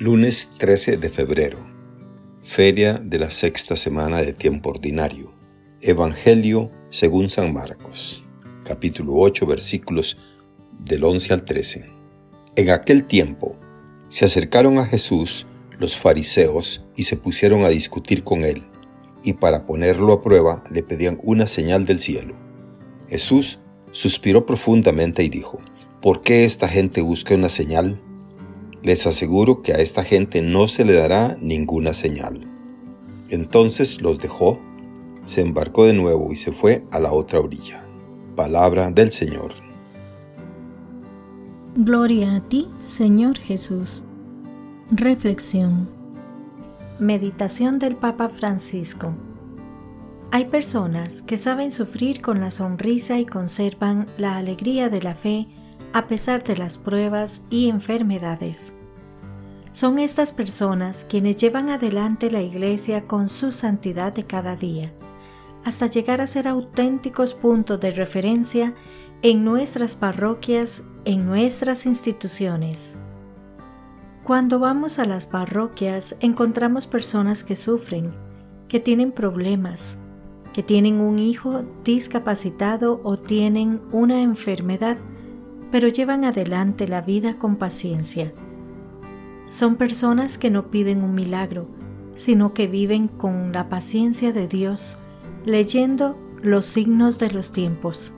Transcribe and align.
Lunes 0.00 0.58
13 0.60 0.96
de 0.96 1.08
febrero. 1.08 1.58
Feria 2.44 3.00
de 3.02 3.18
la 3.18 3.30
sexta 3.30 3.74
semana 3.74 4.22
de 4.22 4.32
tiempo 4.32 4.70
ordinario. 4.70 5.34
Evangelio 5.80 6.70
según 6.88 7.28
San 7.28 7.52
Marcos. 7.52 8.22
Capítulo 8.62 9.14
8 9.16 9.44
versículos 9.44 10.16
del 10.78 11.02
11 11.02 11.34
al 11.34 11.44
13. 11.44 11.90
En 12.54 12.70
aquel 12.70 13.08
tiempo 13.08 13.56
se 14.08 14.24
acercaron 14.24 14.78
a 14.78 14.86
Jesús 14.86 15.48
los 15.80 15.96
fariseos 15.96 16.86
y 16.94 17.02
se 17.02 17.16
pusieron 17.16 17.64
a 17.64 17.68
discutir 17.68 18.22
con 18.22 18.44
él, 18.44 18.62
y 19.24 19.32
para 19.32 19.66
ponerlo 19.66 20.12
a 20.12 20.22
prueba 20.22 20.62
le 20.70 20.84
pedían 20.84 21.18
una 21.24 21.48
señal 21.48 21.86
del 21.86 21.98
cielo. 21.98 22.36
Jesús 23.08 23.58
suspiró 23.90 24.46
profundamente 24.46 25.24
y 25.24 25.28
dijo, 25.28 25.58
¿por 26.00 26.22
qué 26.22 26.44
esta 26.44 26.68
gente 26.68 27.00
busca 27.00 27.34
una 27.34 27.48
señal? 27.48 28.00
Les 28.82 29.06
aseguro 29.06 29.62
que 29.62 29.72
a 29.72 29.78
esta 29.78 30.04
gente 30.04 30.40
no 30.40 30.68
se 30.68 30.84
le 30.84 30.94
dará 30.94 31.36
ninguna 31.40 31.94
señal. 31.94 32.46
Entonces 33.28 34.00
los 34.00 34.18
dejó, 34.18 34.58
se 35.24 35.42
embarcó 35.42 35.84
de 35.84 35.92
nuevo 35.92 36.32
y 36.32 36.36
se 36.36 36.52
fue 36.52 36.84
a 36.90 36.98
la 36.98 37.12
otra 37.12 37.40
orilla. 37.40 37.84
Palabra 38.36 38.90
del 38.90 39.12
Señor. 39.12 39.52
Gloria 41.74 42.36
a 42.36 42.40
ti, 42.40 42.68
Señor 42.78 43.38
Jesús. 43.38 44.04
Reflexión. 44.90 45.88
Meditación 46.98 47.78
del 47.78 47.94
Papa 47.94 48.28
Francisco. 48.28 49.12
Hay 50.30 50.46
personas 50.46 51.22
que 51.22 51.36
saben 51.36 51.70
sufrir 51.70 52.20
con 52.20 52.40
la 52.40 52.50
sonrisa 52.50 53.18
y 53.18 53.26
conservan 53.26 54.08
la 54.18 54.36
alegría 54.36 54.88
de 54.88 55.02
la 55.02 55.14
fe 55.14 55.46
a 55.92 56.06
pesar 56.06 56.44
de 56.44 56.56
las 56.56 56.78
pruebas 56.78 57.42
y 57.50 57.68
enfermedades. 57.68 58.74
Son 59.70 59.98
estas 59.98 60.32
personas 60.32 61.06
quienes 61.08 61.36
llevan 61.36 61.70
adelante 61.70 62.30
la 62.30 62.42
Iglesia 62.42 63.04
con 63.04 63.28
su 63.28 63.52
santidad 63.52 64.12
de 64.12 64.24
cada 64.24 64.56
día, 64.56 64.92
hasta 65.64 65.86
llegar 65.86 66.20
a 66.20 66.26
ser 66.26 66.48
auténticos 66.48 67.34
puntos 67.34 67.80
de 67.80 67.90
referencia 67.90 68.74
en 69.22 69.44
nuestras 69.44 69.96
parroquias, 69.96 70.84
en 71.04 71.26
nuestras 71.26 71.86
instituciones. 71.86 72.98
Cuando 74.24 74.58
vamos 74.58 74.98
a 74.98 75.06
las 75.06 75.26
parroquias 75.26 76.16
encontramos 76.20 76.86
personas 76.86 77.44
que 77.44 77.56
sufren, 77.56 78.12
que 78.68 78.80
tienen 78.80 79.12
problemas, 79.12 79.98
que 80.52 80.62
tienen 80.62 81.00
un 81.00 81.18
hijo 81.18 81.64
discapacitado 81.84 83.00
o 83.04 83.18
tienen 83.18 83.80
una 83.90 84.22
enfermedad 84.22 84.98
pero 85.70 85.88
llevan 85.88 86.24
adelante 86.24 86.88
la 86.88 87.00
vida 87.00 87.38
con 87.38 87.56
paciencia. 87.56 88.32
Son 89.44 89.76
personas 89.76 90.38
que 90.38 90.50
no 90.50 90.70
piden 90.70 91.02
un 91.02 91.14
milagro, 91.14 91.66
sino 92.14 92.52
que 92.52 92.66
viven 92.66 93.08
con 93.08 93.52
la 93.52 93.68
paciencia 93.68 94.32
de 94.32 94.48
Dios, 94.48 94.98
leyendo 95.44 96.18
los 96.42 96.66
signos 96.66 97.18
de 97.18 97.30
los 97.30 97.52
tiempos. 97.52 98.14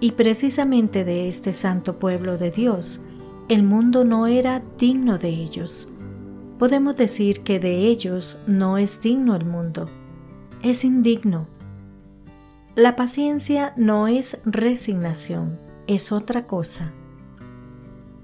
Y 0.00 0.12
precisamente 0.12 1.04
de 1.04 1.28
este 1.28 1.52
santo 1.52 1.98
pueblo 1.98 2.36
de 2.36 2.50
Dios, 2.50 3.02
el 3.48 3.62
mundo 3.62 4.04
no 4.04 4.26
era 4.26 4.62
digno 4.78 5.18
de 5.18 5.28
ellos. 5.28 5.92
Podemos 6.58 6.96
decir 6.96 7.42
que 7.42 7.60
de 7.60 7.86
ellos 7.86 8.42
no 8.46 8.78
es 8.78 9.00
digno 9.00 9.36
el 9.36 9.44
mundo, 9.44 9.88
es 10.62 10.84
indigno. 10.84 11.46
La 12.74 12.96
paciencia 12.96 13.72
no 13.76 14.08
es 14.08 14.40
resignación, 14.44 15.58
es 15.86 16.12
otra 16.12 16.46
cosa. 16.46 16.92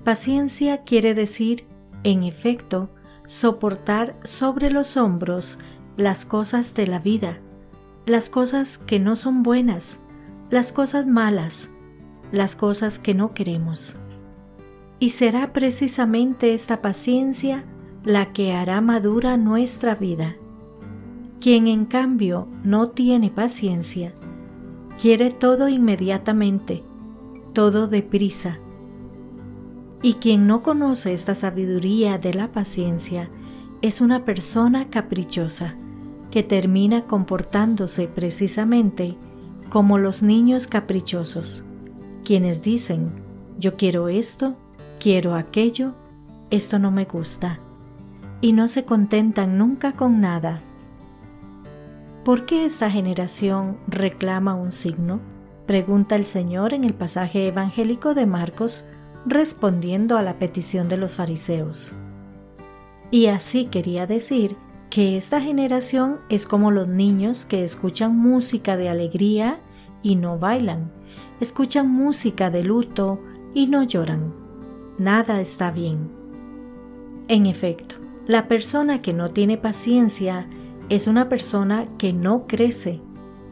Paciencia 0.05 0.85
quiere 0.85 1.15
decir, 1.15 1.67
en 2.05 2.25
efecto, 2.25 2.91
soportar 3.27 4.19
sobre 4.25 4.71
los 4.71 4.97
hombros 4.97 5.59
las 5.97 6.25
cosas 6.25 6.75
de 6.75 6.87
la 6.87 6.99
vida, 6.99 7.41
las 8.07 8.29
cosas 8.29 8.79
que 8.79 8.99
no 8.99 9.15
son 9.17 9.43
buenas, 9.43 10.01
las 10.51 10.73
cosas 10.73 11.07
malas, 11.07 11.71
las 12.33 12.57
cosas 12.57 12.99
que 12.99 13.15
no 13.15 13.35
queremos. 13.35 14.01
Y 14.99 15.11
será 15.11 15.53
precisamente 15.53 16.55
esta 16.55 16.83
paciencia 16.83 17.65
la 18.05 18.33
que 18.33 18.53
hará 18.53 18.81
madura 18.81 19.37
nuestra 19.37 19.95
vida. 19.95 20.37
Quien 21.41 21.67
en 21.67 21.85
cambio 21.85 22.49
no 22.65 22.91
tiene 22.91 23.31
paciencia, 23.31 24.13
quiere 25.01 25.31
todo 25.31 25.69
inmediatamente, 25.69 26.85
todo 27.53 27.87
deprisa. 27.87 28.59
Y 30.03 30.15
quien 30.15 30.47
no 30.47 30.63
conoce 30.63 31.13
esta 31.13 31.35
sabiduría 31.35 32.19
de 32.19 32.35
la 32.35 32.51
paciencia 32.51 33.31
es 33.83 34.01
una 34.01 34.25
persona 34.25 34.89
caprichosa 34.91 35.77
que 36.31 36.43
termina 36.43 37.05
comportándose 37.05 38.09
precisamente 38.09 39.17
como 39.69 39.99
los 39.99 40.23
niños 40.23 40.67
caprichosos, 40.67 41.65
quienes 42.25 42.63
dicen, 42.63 43.13
yo 43.59 43.77
quiero 43.77 44.09
esto, 44.09 44.57
quiero 44.99 45.35
aquello, 45.35 45.95
esto 46.51 46.79
no 46.79 46.91
me 46.91 47.05
gusta, 47.05 47.59
y 48.41 48.53
no 48.53 48.69
se 48.69 48.85
contentan 48.85 49.59
nunca 49.59 49.93
con 49.93 50.21
nada. 50.21 50.61
¿Por 52.25 52.47
qué 52.47 52.65
esta 52.65 52.91
generación 52.91 53.79
reclama 53.89 54.55
un 54.55 54.71
signo? 54.71 55.32
Pregunta 55.67 56.17
el 56.17 56.25
Señor 56.25 56.75
en 56.75 56.83
el 56.83 56.93
pasaje 56.93 57.47
evangélico 57.47 58.15
de 58.15 58.27
Marcos, 58.27 58.85
respondiendo 59.25 60.17
a 60.17 60.23
la 60.23 60.39
petición 60.39 60.89
de 60.89 60.97
los 60.97 61.13
fariseos. 61.13 61.95
Y 63.13 63.27
así 63.27 63.67
quería 63.67 64.07
decir 64.07 64.57
que 64.91 65.17
esta 65.17 65.41
generación 65.41 66.19
es 66.29 66.47
como 66.47 66.71
los 66.71 66.89
niños 66.89 67.45
que 67.45 67.63
escuchan 67.63 68.17
música 68.17 68.77
de 68.77 68.89
alegría 68.89 69.61
y 70.03 70.17
no 70.17 70.39
bailan, 70.39 70.91
escuchan 71.41 71.89
música 71.89 72.51
de 72.51 72.65
luto 72.65 73.21
y 73.55 73.69
no 73.69 73.85
lloran. 73.85 74.35
Nada 74.99 75.41
está 75.41 75.71
bien. 75.71 76.11
En 77.29 77.47
efecto, 77.47 77.97
la 78.27 78.49
persona 78.49 79.01
que 79.01 79.13
no 79.13 79.31
tiene 79.31 79.59
paciencia 79.59 80.49
es 80.89 81.07
una 81.07 81.29
persona 81.29 81.87
que 81.99 82.13
no 82.13 82.47
crece 82.49 83.01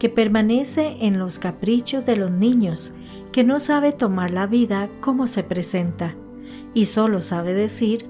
que 0.00 0.09
permanece 0.09 0.97
en 1.03 1.19
los 1.19 1.38
caprichos 1.38 2.05
de 2.06 2.16
los 2.16 2.33
niños, 2.33 2.94
que 3.31 3.44
no 3.44 3.61
sabe 3.61 3.93
tomar 3.93 4.33
la 4.33 4.47
vida 4.47 4.88
como 5.00 5.28
se 5.28 5.44
presenta 5.44 6.16
y 6.75 6.87
solo 6.87 7.21
sabe 7.22 7.53
decir 7.53 8.06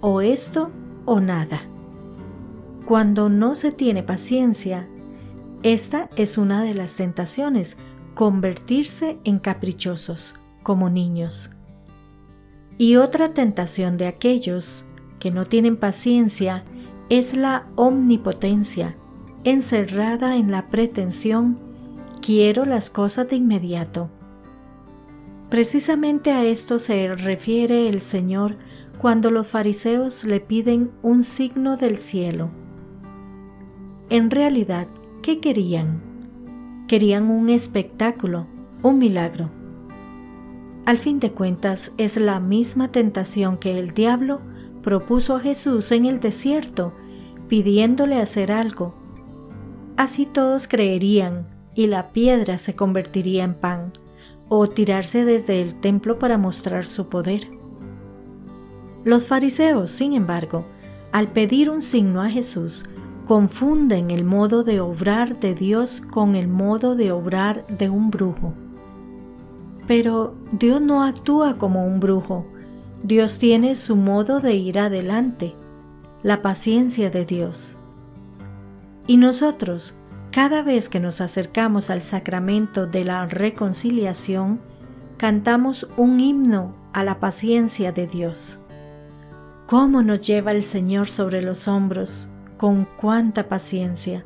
o 0.00 0.22
esto 0.22 0.72
o 1.04 1.20
nada. 1.20 1.60
Cuando 2.86 3.28
no 3.28 3.54
se 3.54 3.70
tiene 3.70 4.02
paciencia, 4.02 4.88
esta 5.62 6.08
es 6.16 6.38
una 6.38 6.64
de 6.64 6.72
las 6.72 6.96
tentaciones, 6.96 7.76
convertirse 8.14 9.18
en 9.24 9.38
caprichosos, 9.38 10.36
como 10.62 10.88
niños. 10.88 11.50
Y 12.78 12.96
otra 12.96 13.34
tentación 13.34 13.98
de 13.98 14.06
aquellos 14.06 14.86
que 15.18 15.30
no 15.30 15.44
tienen 15.44 15.76
paciencia 15.76 16.64
es 17.10 17.36
la 17.36 17.66
omnipotencia, 17.76 18.96
encerrada 19.44 20.36
en 20.36 20.50
la 20.50 20.68
pretensión, 20.68 21.58
quiero 22.20 22.66
las 22.66 22.90
cosas 22.90 23.28
de 23.28 23.36
inmediato. 23.36 24.10
Precisamente 25.48 26.32
a 26.32 26.44
esto 26.44 26.78
se 26.78 27.14
refiere 27.14 27.88
el 27.88 28.00
Señor 28.00 28.56
cuando 28.98 29.30
los 29.30 29.48
fariseos 29.48 30.24
le 30.24 30.40
piden 30.40 30.90
un 31.02 31.24
signo 31.24 31.76
del 31.76 31.96
cielo. 31.96 32.50
En 34.10 34.30
realidad, 34.30 34.88
¿qué 35.22 35.40
querían? 35.40 36.02
Querían 36.86 37.30
un 37.30 37.48
espectáculo, 37.48 38.46
un 38.82 38.98
milagro. 38.98 39.50
Al 40.84 40.98
fin 40.98 41.18
de 41.18 41.32
cuentas, 41.32 41.92
es 41.96 42.16
la 42.18 42.40
misma 42.40 42.92
tentación 42.92 43.56
que 43.56 43.78
el 43.78 43.92
diablo 43.92 44.42
propuso 44.82 45.36
a 45.36 45.40
Jesús 45.40 45.92
en 45.92 46.04
el 46.04 46.20
desierto, 46.20 46.92
pidiéndole 47.48 48.20
hacer 48.20 48.52
algo 48.52 48.99
Así 50.00 50.24
todos 50.24 50.66
creerían 50.66 51.46
y 51.74 51.86
la 51.86 52.10
piedra 52.10 52.56
se 52.56 52.74
convertiría 52.74 53.44
en 53.44 53.52
pan, 53.52 53.92
o 54.48 54.66
tirarse 54.66 55.26
desde 55.26 55.60
el 55.60 55.74
templo 55.74 56.18
para 56.18 56.38
mostrar 56.38 56.86
su 56.86 57.10
poder. 57.10 57.50
Los 59.04 59.26
fariseos, 59.26 59.90
sin 59.90 60.14
embargo, 60.14 60.64
al 61.12 61.28
pedir 61.28 61.68
un 61.68 61.82
signo 61.82 62.22
a 62.22 62.30
Jesús, 62.30 62.86
confunden 63.26 64.10
el 64.10 64.24
modo 64.24 64.64
de 64.64 64.80
obrar 64.80 65.38
de 65.38 65.54
Dios 65.54 66.00
con 66.00 66.34
el 66.34 66.48
modo 66.48 66.94
de 66.96 67.12
obrar 67.12 67.66
de 67.66 67.90
un 67.90 68.10
brujo. 68.10 68.54
Pero 69.86 70.34
Dios 70.52 70.80
no 70.80 71.04
actúa 71.04 71.58
como 71.58 71.84
un 71.84 72.00
brujo, 72.00 72.46
Dios 73.02 73.38
tiene 73.38 73.76
su 73.76 73.96
modo 73.96 74.40
de 74.40 74.54
ir 74.54 74.78
adelante, 74.78 75.54
la 76.22 76.40
paciencia 76.40 77.10
de 77.10 77.26
Dios. 77.26 77.79
Y 79.10 79.16
nosotros, 79.16 79.96
cada 80.30 80.62
vez 80.62 80.88
que 80.88 81.00
nos 81.00 81.20
acercamos 81.20 81.90
al 81.90 82.00
sacramento 82.00 82.86
de 82.86 83.02
la 83.02 83.26
reconciliación, 83.26 84.60
cantamos 85.16 85.88
un 85.96 86.20
himno 86.20 86.76
a 86.92 87.02
la 87.02 87.18
paciencia 87.18 87.90
de 87.90 88.06
Dios. 88.06 88.60
cómo 89.66 90.04
nos 90.04 90.20
lleva 90.20 90.52
el 90.52 90.62
Señor 90.62 91.08
sobre 91.08 91.42
los 91.42 91.66
hombros, 91.66 92.28
con 92.56 92.86
cuánta 93.00 93.48
paciencia. 93.48 94.24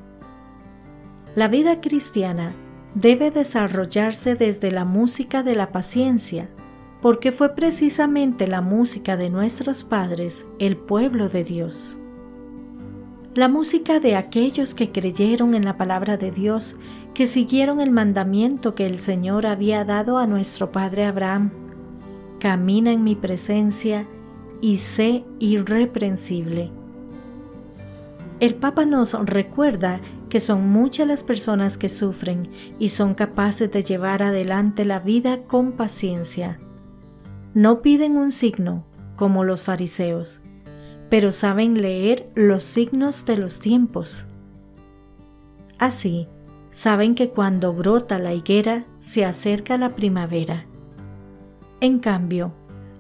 La 1.34 1.48
vida 1.48 1.81
cristiana 1.81 2.54
debe 2.94 3.31
desarrollarse 3.31 4.34
desde 4.34 4.70
la 4.70 4.84
música 4.84 5.42
de 5.42 5.54
la 5.54 5.72
paciencia, 5.72 6.50
porque 7.00 7.32
fue 7.32 7.54
precisamente 7.54 8.46
la 8.46 8.60
música 8.60 9.16
de 9.16 9.31
nuestros 9.31 9.82
padres 9.82 10.44
el 10.58 10.76
pueblo 10.76 11.31
de 11.31 11.42
Dios. 11.42 12.03
La 13.34 13.48
música 13.48 13.98
de 13.98 14.14
aquellos 14.14 14.75
que 14.75 14.92
creyeron 14.92 15.54
en 15.54 15.64
la 15.64 15.76
palabra 15.76 16.16
de 16.16 16.31
Dios, 16.31 16.76
que 17.14 17.26
siguieron 17.26 17.81
el 17.81 17.90
mandamiento 17.90 18.76
que 18.76 18.86
el 18.86 19.00
Señor 19.00 19.44
había 19.44 19.84
dado 19.84 20.19
a 20.19 20.28
nuestro 20.28 20.70
Padre 20.70 21.04
Abraham. 21.04 21.50
Camina 22.38 22.92
en 22.92 23.02
mi 23.02 23.16
presencia 23.16 24.06
y 24.60 24.76
sé 24.76 25.25
irreprensible. 25.40 26.70
El 28.38 28.54
Papa 28.54 28.84
nos 28.84 29.14
recuerda 29.26 30.00
que 30.28 30.38
son 30.38 30.69
muchas 30.69 31.08
las 31.08 31.25
personas 31.25 31.76
que 31.76 31.88
sufren 31.88 32.48
y 32.78 32.90
son 32.90 33.14
capaces 33.14 33.69
de 33.72 33.82
llevar 33.82 34.22
adelante 34.22 34.84
la 34.84 35.00
vida 35.00 35.42
con 35.42 35.72
paciencia. 35.72 36.60
No 37.52 37.82
piden 37.82 38.16
un 38.16 38.31
signo, 38.31 38.86
como 39.16 39.42
los 39.42 39.62
fariseos, 39.62 40.40
pero 41.10 41.32
saben 41.32 41.80
leer 41.80 42.30
los 42.34 42.64
signos 42.64 43.26
de 43.26 43.36
los 43.36 43.60
tiempos. 43.60 44.26
Así, 45.78 46.28
saben 46.70 47.14
que 47.14 47.30
cuando 47.30 47.72
brota 47.72 48.18
la 48.18 48.34
higuera 48.34 48.86
se 48.98 49.24
acerca 49.24 49.78
la 49.78 49.94
primavera. 49.94 50.66
En 51.80 51.98
cambio, 51.98 52.52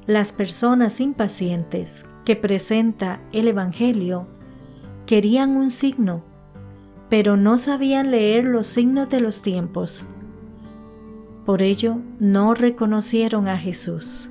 las 0.06 0.32
personas 0.32 1.00
impacientes 1.00 2.06
que 2.24 2.36
presenta 2.36 3.20
el 3.32 3.48
Evangelio 3.48 4.26
querían 5.06 5.56
un 5.56 5.70
signo, 5.70 6.24
pero 7.08 7.36
no 7.36 7.58
sabían 7.58 8.10
leer 8.10 8.44
los 8.44 8.66
signos 8.66 9.08
de 9.08 9.20
los 9.20 9.42
tiempos. 9.42 10.06
Por 11.44 11.62
ello 11.62 11.98
no 12.18 12.54
reconocieron 12.54 13.48
a 13.48 13.58
Jesús. 13.58 14.30